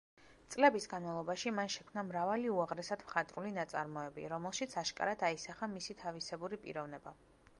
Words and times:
წლების 0.53 0.87
განმავლობაში 0.93 1.51
მან 1.57 1.69
შექმნა 1.73 2.03
მრავალი 2.07 2.49
უაღრესად 2.53 3.03
მხატვრული 3.09 3.53
ნაწარმოები, 3.59 4.25
რომელშიც 4.33 4.75
აშკარად 4.85 5.27
აისახა 5.31 5.73
მისი 5.77 5.97
თავისებური 6.03 6.63
პიროვნება. 6.67 7.17